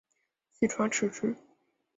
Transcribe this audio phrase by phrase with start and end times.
[0.53, 1.35] 细川持之。